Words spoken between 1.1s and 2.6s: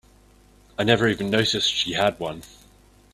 noticed she had one.